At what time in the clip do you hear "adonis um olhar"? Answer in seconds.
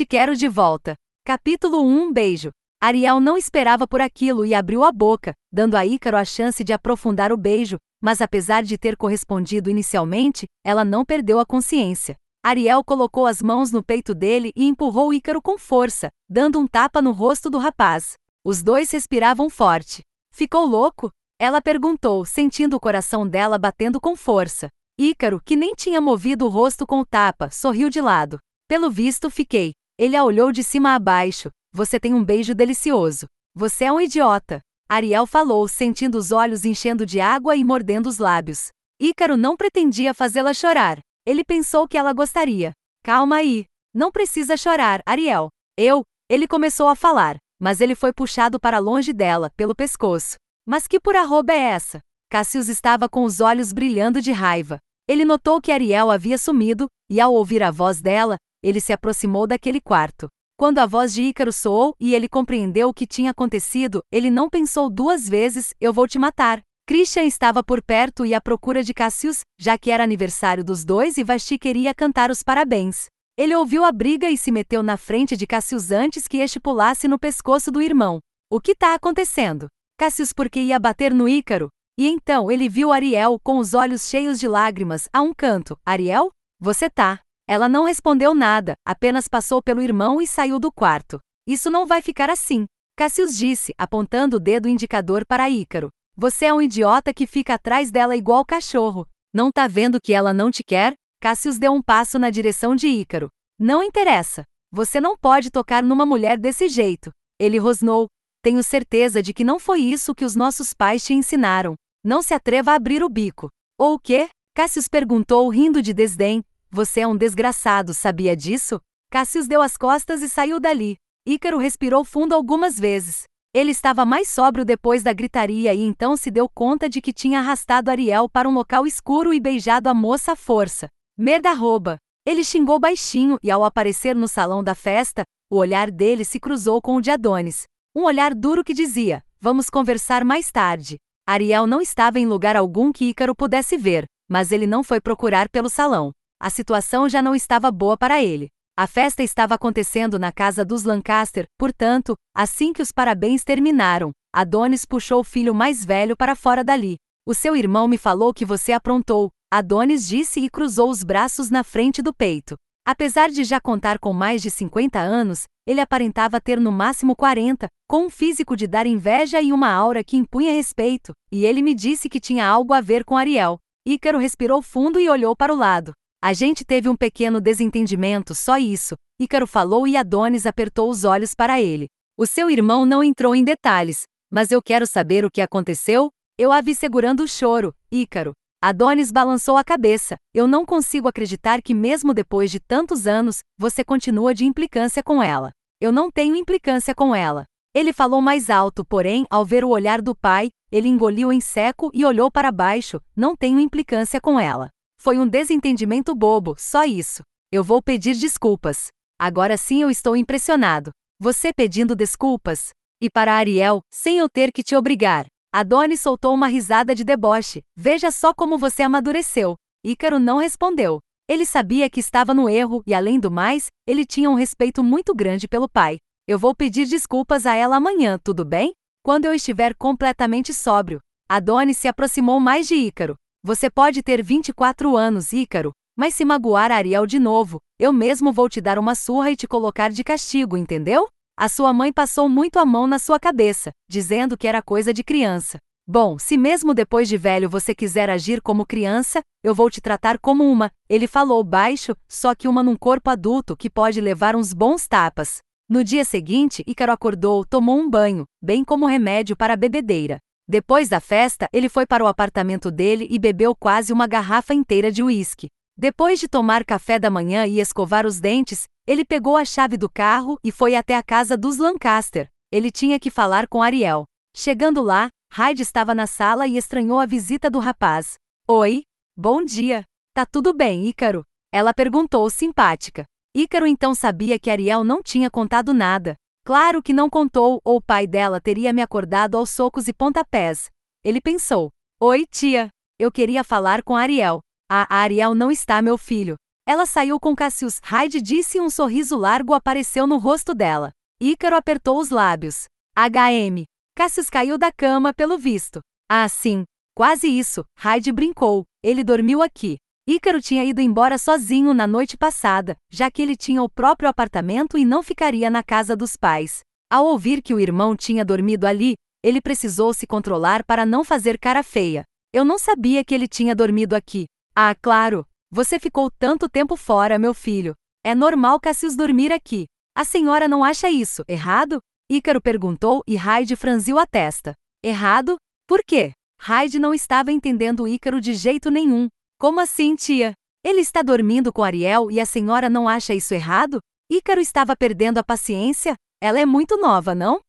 137.10-138.32